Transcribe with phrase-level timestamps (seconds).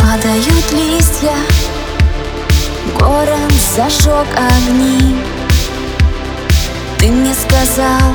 [0.00, 1.34] Падают листья
[2.98, 5.16] Город зажег огни.
[6.98, 8.12] Ты мне сказал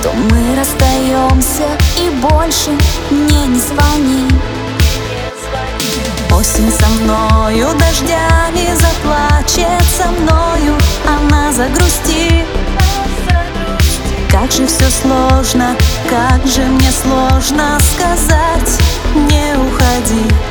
[0.00, 1.66] что мы расстаемся
[1.98, 2.70] и больше
[3.10, 4.28] мне не звони.
[6.30, 12.46] Осень со мною дождями заплачет со мною Она загрустит
[14.30, 15.74] Как же все сложно,
[16.08, 18.78] как же мне сложно сказать
[19.14, 20.47] Не уходи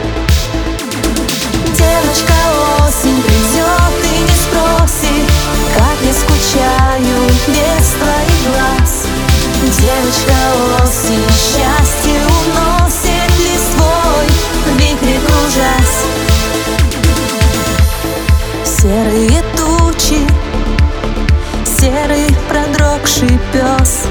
[23.17, 24.05] продрогший пес.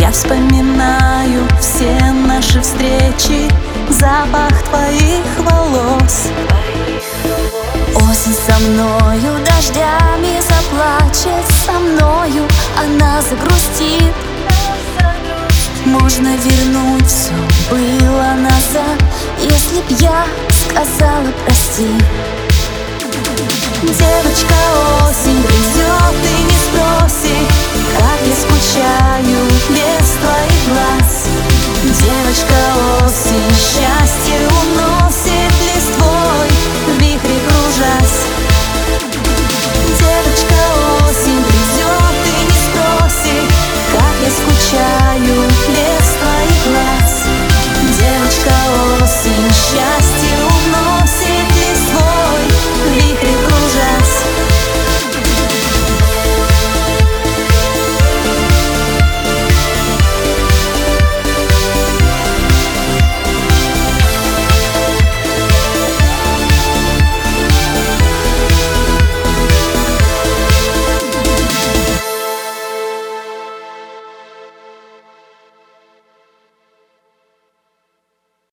[0.00, 3.50] Я вспоминаю все наши встречи
[3.88, 6.28] Запах твоих волос.
[7.94, 14.14] Осень со мною дождями заплачет Со мною она загрустит.
[15.84, 17.32] Можно вернуть все
[17.70, 19.02] было назад
[19.40, 21.88] Если б я сказала прости
[23.82, 24.97] Девочка осень
[32.38, 34.27] Девочка осень счастье